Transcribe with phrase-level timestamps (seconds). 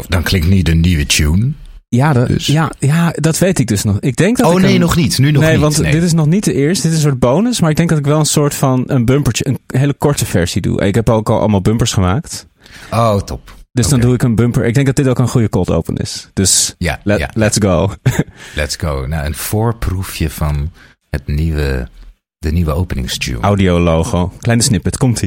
[0.00, 1.50] Of dan klinkt niet de nieuwe tune.
[1.88, 3.96] Ja, de- Dus- ja, ja, dat weet ik dus nog.
[4.00, 5.18] Ik denk dat Oh ik nee, een- nog niet.
[5.18, 5.60] Nu nog nee, niet.
[5.60, 5.92] want nee.
[5.92, 6.82] dit is nog niet de eerste.
[6.88, 7.60] Dit is een soort bonus.
[7.60, 10.60] Maar ik denk dat ik wel een soort van een bumpertje, een hele korte versie
[10.62, 10.80] doe.
[10.86, 12.46] Ik heb ook al allemaal bumpers gemaakt.
[12.90, 13.54] Oh, top.
[13.72, 14.64] Dus dan doe ik een bumper.
[14.64, 16.28] Ik denk dat dit ook een goede cold open is.
[16.32, 17.30] Dus Ja, let- ja.
[17.34, 17.90] let's go.
[18.54, 19.06] Let's go.
[19.06, 20.70] Nou, een voorproefje van
[21.10, 21.88] het nieuwe,
[22.38, 23.40] de nieuwe openingstune.
[23.40, 24.32] Audio logo.
[24.40, 24.96] Kleine snippet.
[24.96, 25.22] Komt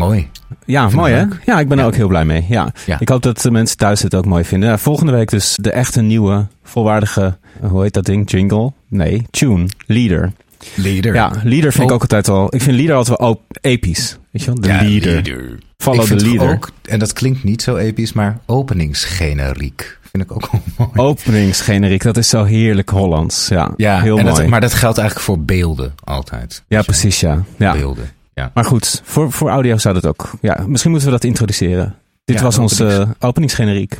[0.00, 0.28] Mooi.
[0.64, 1.24] Ja, Vind mooi hè?
[1.46, 2.44] Ja, ik ben er ook heel blij mee.
[2.48, 2.72] Ja.
[2.86, 3.00] Ja.
[3.00, 4.68] Ik hoop dat de mensen thuis het ook mooi vinden.
[4.68, 8.30] Ja, volgende week dus de echte nieuwe, volwaardige, hoe heet dat ding?
[8.30, 8.72] Jingle?
[8.88, 9.66] Nee, tune.
[9.86, 10.32] Leader.
[10.74, 11.14] Leader.
[11.14, 11.94] Ja, leader vind ik Oh.
[11.94, 12.54] ook altijd wel.
[12.54, 14.18] Ik vind leader altijd wel episch.
[14.30, 14.60] Weet je wel?
[14.60, 15.58] De Ja, leader.
[15.76, 16.50] Follow ik the leader.
[16.54, 21.08] Ook, en dat klinkt niet zo episch, maar openingsgeneriek vind ik ook wel mooi.
[21.08, 23.48] Openingsgeneriek, dat is zo heerlijk Hollands.
[23.48, 24.34] Ja, ja, heel mooi.
[24.34, 26.62] dat, maar dat geldt eigenlijk voor beelden altijd.
[26.68, 27.42] ja, precies ja.
[27.56, 28.10] Beelden.
[28.40, 28.50] Ja.
[28.54, 30.30] Maar goed, voor, voor audio zou dat ook.
[30.40, 31.94] Ja, misschien moeten we dat introduceren.
[32.24, 33.98] Dit Ja, was onze openings- openingsgeneriek.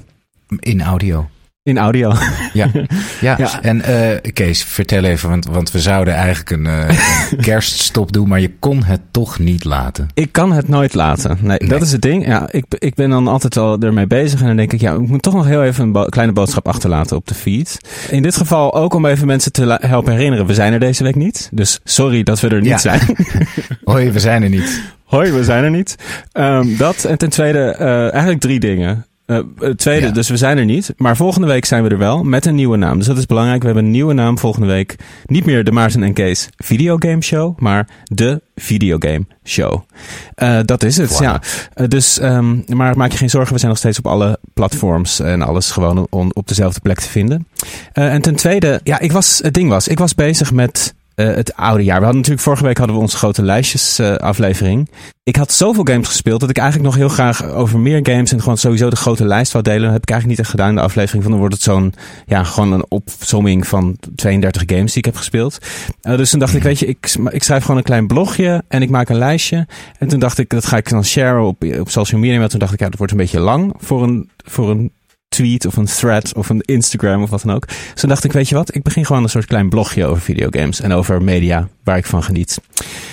[0.59, 1.29] In audio.
[1.63, 2.13] In audio.
[2.53, 2.67] Ja,
[3.21, 3.35] ja.
[3.39, 3.63] Ja.
[3.63, 6.99] en eh, Kees, vertel even, want, want we zouden eigenlijk een, eh,
[7.31, 10.07] een kerststop doen, maar je kon het toch niet laten.
[10.15, 11.39] Ik kan het nooit laten.
[11.41, 11.69] Nee, Nee.
[11.69, 12.27] dat is het ding.
[12.27, 14.41] Ja, ik, ik ben dan altijd al ermee bezig.
[14.41, 16.69] En dan denk ik, ja, ik moet toch nog heel even een bo- kleine boodschap
[16.69, 17.79] achterlaten op de feed.
[18.11, 20.47] In dit geval ook om even mensen te helpen herinneren.
[20.47, 21.49] We zijn er deze week niet.
[21.53, 22.79] Dus sorry dat we er niet Ja.
[22.79, 23.01] zijn.
[23.85, 24.83] Hoi, we zijn er niet.
[25.05, 25.97] Hoi, we zijn er niet.
[26.33, 29.05] Ehm, dat en ten tweede, eh, eigenlijk drie dingen.
[29.31, 30.13] Eh, het tweede, Ja.
[30.13, 30.93] dus we zijn er niet.
[30.97, 32.97] Maar volgende week zijn we er wel met een nieuwe naam.
[32.99, 33.61] Dus dat is belangrijk.
[33.61, 34.97] We hebben een nieuwe naam volgende week.
[35.27, 39.81] Niet meer de Maarten en Kees Videogame Show, maar de Videogame Show.
[40.35, 41.41] Eh, dat is het, ja.
[41.75, 45.21] Eh, dus, ehm, maar maak je geen zorgen, we zijn nog steeds op alle platforms
[45.21, 47.47] en alles gewoon on- op dezelfde plek te vinden.
[47.93, 51.00] Eh, en ten tweede, ja, ik was, het ding was, ik was bezig met eh,
[51.23, 51.99] het oude jaar.
[51.99, 54.89] We hadden natuurlijk vorige week hadden we onze grote lijstjes eh, aflevering.
[55.23, 58.41] Ik had zoveel games gespeeld dat ik eigenlijk nog heel graag over meer games en
[58.41, 59.83] gewoon sowieso de grote lijst wou delen.
[59.83, 61.23] Dat heb ik eigenlijk niet echt gedaan in de aflevering.
[61.23, 61.95] Van dan wordt het zo'n,
[62.27, 65.59] ja, gewoon een opzomming van 32 games die ik heb gespeeld.
[66.01, 68.83] Eh, dus toen dacht ik, weet je, ik, ik schrijf gewoon een klein blogje en
[68.83, 69.67] ik maak een lijstje.
[69.99, 72.39] En toen dacht ik, dat ga ik dan sharen op, op social media.
[72.39, 74.93] Maar toen dacht ik, ja, dat wordt een beetje lang voor een, voor een
[75.41, 77.67] tweet of een thread of een Instagram of wat dan ook.
[77.95, 80.81] Dus dacht ik, weet je wat, ik begin gewoon een soort klein blogje over videogames
[80.81, 82.61] en over media waar ik van geniet.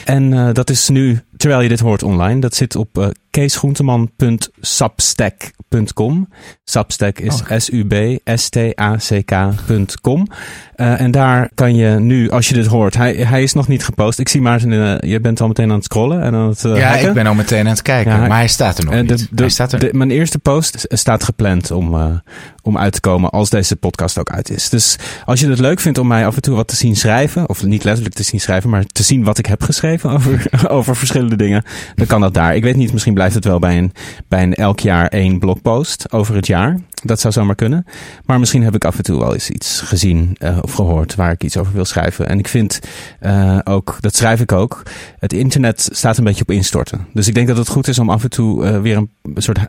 [0.06, 6.28] En eh, dat is nu, terwijl je dit hoort online, dat zit op eh keesgroenteman.substack.com.
[6.64, 10.28] Substack is S-U-B-S-T-A-C-K.com.
[10.76, 13.86] Eh, en daar kan je nu, als je dit hoort, hij, hij is nog niet
[13.86, 14.20] gepost.
[14.20, 16.78] Ik zie Maarten, eh, je bent al meteen aan het scrollen en aan het eh,
[16.78, 17.08] ja, hacken.
[17.08, 19.08] ik ben al meteen aan het kijken, Ja, maar hij staat er nog niet.
[19.08, 19.80] de- de- hij staat er...
[19.80, 22.22] de- mijn eerste post staat gepland om,
[22.62, 24.70] om uit te komen als deze podcast ook uit is.
[24.70, 27.50] Dus als je het leuk vindt om mij af en toe wat te zien schrijven,
[27.50, 30.46] of niet letterlijk te zien schrijven, maar te zien wat ik heb geschreven over,
[30.78, 31.64] over verschillende dingen,
[31.96, 32.56] dan kan dat daar.
[32.56, 33.94] Ik weet niet, misschien blijft het wel bij een,
[34.28, 36.80] bij een elk jaar één blogpost over het jaar.
[37.04, 37.86] Dat zou zomaar kunnen.
[38.26, 41.32] Maar misschien heb ik af en toe wel eens iets gezien eh, of gehoord waar
[41.32, 42.28] ik iets over wil schrijven.
[42.28, 42.80] En ik vind
[43.20, 44.84] eh, ook, dat schrijf ik ook,
[45.20, 47.08] het internet staat een beetje op instorten.
[47.14, 49.60] Dus ik denk dat het goed is om af en toe eh, weer een soort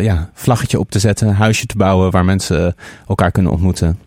[0.00, 2.74] ja, vlaggetje op te zetten, een huisje te bouwen waar mensen
[3.08, 3.98] elkaar kunnen ontmoeten.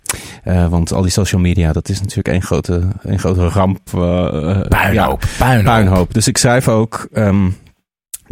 [0.69, 3.79] Want al die social media, dat is natuurlijk één grote, één grote ramp.
[3.91, 5.63] Puinhoop, ja, puinhoop.
[5.63, 6.13] puinhoop.
[6.13, 7.07] Dus ik schrijf ook.
[7.13, 7.47] ehm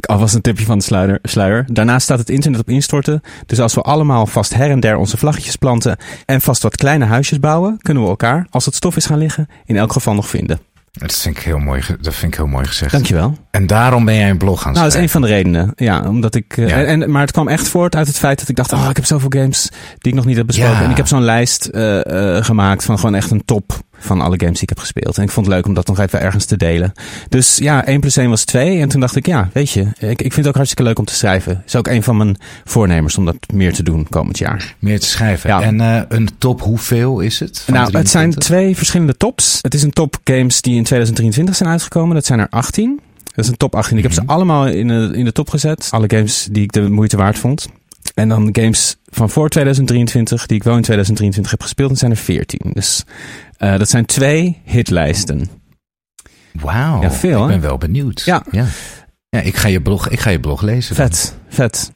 [0.06, 1.66] alvast een tipje van de sluier, sluier.
[1.68, 3.22] Daarnaast staat het internet op instorten.
[3.46, 5.98] Dus als we allemaal vast her en der onze vlaggetjes planten.
[6.26, 7.78] en vast wat kleine huisjes bouwen.
[7.82, 9.48] kunnen we elkaar, als het stof is gaan liggen.
[9.66, 10.60] in elk geval nog vinden.
[10.92, 12.92] Dat vind ik heel mooi, dat vind ik heel mooi gezegd.
[12.92, 13.38] Dankjewel.
[13.52, 15.72] En daarom ben jij een blog gaan Nou, dat is een van de redenen.
[15.76, 16.58] Ja, omdat ik.
[16.58, 16.76] eh, Ja.
[16.84, 18.96] En, en- maar het kwam echt voort uit het feit dat ik dacht: oh, ik
[18.96, 20.76] heb zoveel games die ik nog niet heb besproken.
[20.78, 20.84] Ja.
[20.84, 24.36] En ik heb zo'n lijst eh, eh, gemaakt van gewoon echt een top van alle
[24.38, 25.18] games die ik heb gespeeld.
[25.18, 26.92] En ik vond het leuk om dat nog even ergens te delen.
[27.30, 28.80] Dus ja, 1 plus 1 was 2.
[28.80, 31.06] En toen dacht ik, ja, weet je, ik, ik vind het ook hartstikke leuk om
[31.06, 31.64] te schrijven.
[31.66, 34.76] Is ook een van mijn voornemens om dat meer te doen komend jaar.
[34.80, 35.50] Meer te schrijven.
[35.50, 35.62] Ja.
[35.62, 37.64] En eh, een top hoeveel is het?
[37.68, 38.44] Nou, het zijn 23?
[38.44, 39.60] twee verschillende tops.
[39.62, 42.16] Het is een top games die in 2023 zijn uitgekomen.
[42.16, 43.00] Dat zijn er 18.
[43.24, 43.98] Dat is een top 18.
[43.98, 45.88] Ik heb ze allemaal in de, in de top gezet.
[45.92, 47.68] Alle games die ik de moeite waard vond.
[48.18, 52.12] En dan games van voor 2023, die ik wel in 2023 heb gespeeld, dat zijn
[52.12, 52.60] er 14.
[52.74, 53.04] Dus
[53.58, 55.50] eh, dat zijn twee hitlijsten.
[56.52, 57.02] Wauw.
[57.02, 58.22] Ja, veel, Ik ben wel benieuwd.
[58.26, 58.44] Ja.
[58.52, 58.66] ja.
[59.30, 60.96] Ja, ik ga je blog, ik ga je blog lezen.
[60.96, 61.06] dan.
[61.06, 61.92] Vet, vet.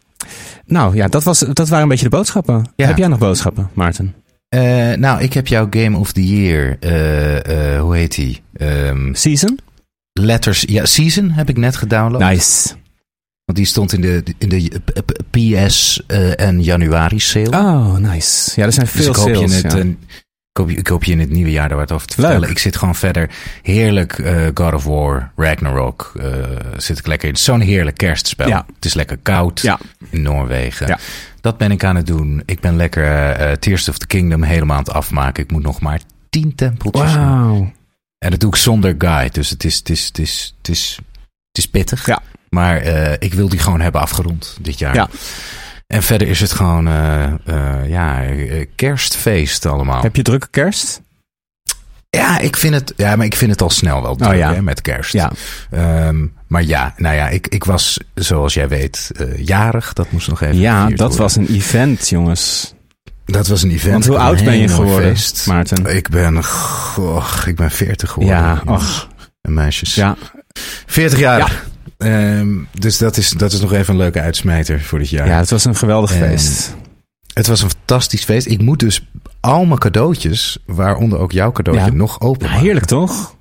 [0.65, 2.65] Nou ja, dat, was, dat waren een beetje de boodschappen.
[2.75, 2.87] Ja.
[2.87, 4.13] Heb jij nog boodschappen, Maarten?
[4.49, 6.77] Eh, nou, ik heb jouw Game of the Year.
[6.79, 8.41] eh, hoe heet die?
[8.53, 9.59] Ehm, Season?
[10.13, 10.63] letters.
[10.67, 12.21] Ja, Season heb ik net gedownload.
[12.21, 12.73] Nice.
[13.51, 17.49] Want die stond in de, in de p- p- PS eh, en januari sale.
[17.57, 18.51] Oh, nice.
[18.59, 19.53] Ja, er zijn dus veel je sales.
[19.61, 19.77] het, ja.
[19.79, 22.13] eh, ik, hoop, je- ik hoop je in het nieuwe jaar daar wat over te
[22.17, 22.25] Leuk.
[22.25, 22.49] vertellen.
[22.51, 23.29] Ik zit gewoon verder.
[23.61, 26.11] Heerlijk eh, God of War, Ragnarok.
[26.19, 26.25] eh,
[26.77, 27.35] zit ik lekker in.
[27.35, 28.47] Zo'n heerlijk kerstspel.
[28.47, 28.65] Ja.
[28.75, 29.79] Het is lekker koud Ja.
[30.09, 30.87] in Noorwegen.
[30.87, 30.99] Ja.
[31.41, 32.43] Dat ben ik aan het doen.
[32.45, 35.43] Ik ben lekker eh, eh, Tears of the Kingdom helemaal aan het afmaken.
[35.43, 35.99] Ik moet nog maar
[36.29, 37.13] tien tempeltjes.
[37.13, 37.71] Wauw.
[38.17, 39.33] En dat doe ik zonder guide.
[39.33, 40.99] Dus het is, het is, het is, het is,
[41.47, 42.05] het is pittig.
[42.05, 42.21] Ja.
[42.55, 44.95] Maar eh, ik wil die gewoon hebben afgerond dit jaar.
[44.95, 45.09] Ja.
[45.87, 48.23] En verder is het gewoon eh, eh, ja,
[48.75, 50.01] kerstfeest allemaal.
[50.01, 51.01] Heb je drukke kerst?
[52.09, 54.53] Ja, ik vind het, ja, maar ik vind het al snel wel druk Oh, ja.
[54.53, 55.13] hè, met kerst.
[55.13, 55.31] Ja.
[55.69, 59.93] Ehm, maar ja, nou ja, ik, ik was, zoals jij weet, jarig.
[59.93, 61.17] Dat moest nog even Ja, dat worden.
[61.17, 62.73] was een event, jongens.
[63.25, 63.91] Dat was een event.
[63.93, 65.47] Want hoe oud ben je geworden, feest.
[65.47, 65.85] Maarten?
[65.85, 68.37] Ik ben, goh, ik ben 40 geworden.
[68.37, 69.07] Ja, och.
[69.41, 69.95] En meisjes.
[69.95, 70.15] Ja,
[70.85, 71.63] 40 jaar.
[72.01, 75.27] Ehm, dus dat is, dat is nog even een leuke uitsmijter voor dit jaar.
[75.27, 76.75] ja, het was een geweldig En- feest.
[77.33, 78.47] Het was een fantastisch feest.
[78.47, 79.07] Ik moet dus
[79.39, 81.91] al mijn cadeautjes, waaronder ook jouw cadeautje, Ja.
[81.97, 82.47] nog open.
[82.49, 83.35] Ja, heerlijk toch?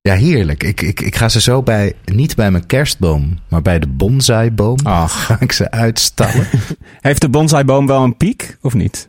[0.00, 0.62] Ja, heerlijk.
[0.62, 4.78] Ik, ik, ik ga ze zo bij, niet bij mijn kerstboom, maar bij de bonsaiboom.
[4.82, 5.12] Ach.
[5.26, 6.46] Ga ik ze uitstallen.
[7.00, 9.08] Heeft de bonsaiboom wel een piek, of niet?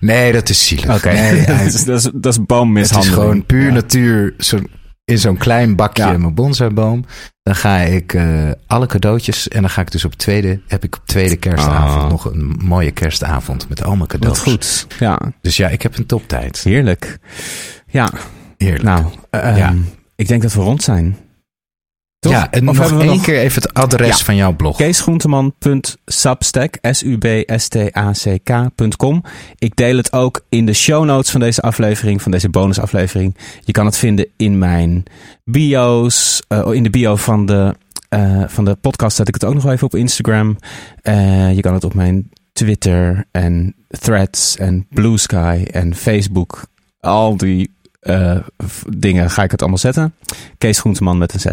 [0.00, 0.94] Nee, dat is zielig.
[0.96, 3.14] Oké, Nee, dat, is, dat, is, dat is het is boommishandeling.
[3.14, 3.72] gewoon puur Ja.
[3.72, 4.34] natuur.
[4.38, 4.58] Zo,
[5.04, 7.04] in zo'n klein bakje mijn bonsaiboom.
[7.44, 9.48] Dan ga ik eh, alle cadeautjes.
[9.48, 12.08] En dan ga ik dus op tweede, heb ik op tweede kerstavond Ah.
[12.10, 14.38] nog een mooie kerstavond met al mijn Wat cadeaus.
[14.38, 14.86] goed.
[14.98, 16.58] Ja, Dus ja, ik heb een toptijd.
[16.62, 17.18] heerlijk.
[17.86, 18.10] Ja,
[18.58, 18.82] Heerlijk.
[18.82, 19.68] nou, eh, Ja.
[19.68, 19.78] ehm,
[20.16, 21.16] ik denk dat we rond zijn.
[22.24, 22.32] Toch?
[22.32, 24.24] Ja, en Of nog één nog- keer even het adres Ja.
[24.24, 24.76] van jouw blog.
[24.76, 26.78] keesgroenteman.substack,
[28.14, 29.22] S-U-B-S-T-A-C-K.com.
[29.58, 33.36] Ik deel het ook in de show notes van deze aflevering, van deze bonusaflevering.
[33.60, 35.02] Je kan het vinden in mijn
[35.44, 37.74] bio's, eh, in de bio van de,
[38.08, 40.56] eh, van de podcast zet ik het ook nog even op Instagram.
[41.02, 46.62] Eh, je kan het op mijn Twitter en Threads en Blue Sky en Facebook.
[47.00, 47.72] Al die
[48.96, 50.14] dingen ga ik het allemaal zetten.
[50.58, 51.46] Kees Groenteman met een Z.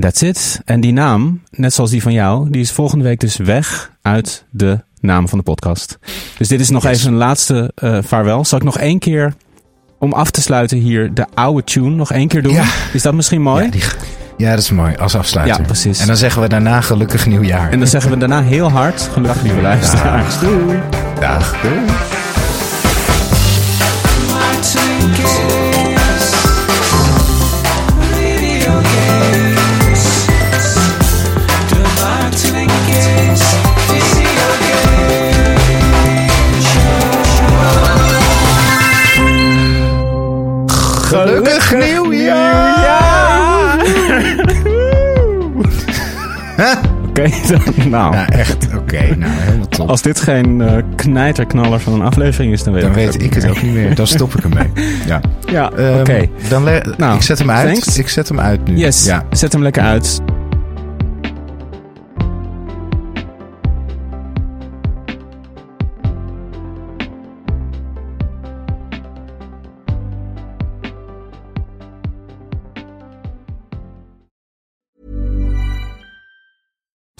[0.00, 0.60] That's it.
[0.64, 4.44] En die naam, net zoals die van jou, die is volgende week dus weg uit
[4.50, 5.98] de naam van de podcast.
[6.38, 6.98] Dus dit is nog Yes.
[6.98, 8.44] even een laatste eh, vaarwel.
[8.44, 9.34] Zal ik nog één keer,
[9.98, 12.52] om af te sluiten hier, de oude tune nog één keer doen?
[12.52, 12.64] Ja.
[12.92, 13.64] Is dat misschien mooi?
[13.64, 13.82] Ja, die-
[14.36, 14.96] ja, dat is mooi.
[14.96, 15.56] Als afsluiter.
[15.60, 16.00] Ja, precies.
[16.00, 17.70] En dan zeggen we daarna gelukkig nieuwjaar.
[17.70, 20.38] En dan zeggen we daarna heel hard, gelukkig lieve luisteraars.
[20.40, 20.78] Doei.
[21.20, 21.60] Dag.
[21.62, 21.80] Doei.
[47.08, 48.14] Oké, dan, nou.
[48.14, 48.68] Ja, echt.
[48.76, 49.88] Oké, nou helemaal top.
[49.88, 53.34] Als dit geen eh, knijterknaller van een aflevering is, dan weet, Dan ik weet ik
[53.34, 53.94] het ook niet meer.
[53.94, 54.70] Dan stop ik ermee.
[55.06, 55.20] Ja.
[55.50, 56.26] Ja, Ehm, oké.
[56.48, 56.64] Dan
[56.96, 57.66] Nou, ik zet hem uit.
[57.72, 57.98] thanks.
[57.98, 58.76] Ik zet hem uit nu.
[58.76, 59.24] Yes, Ja.
[59.30, 60.20] zet hem lekker uit.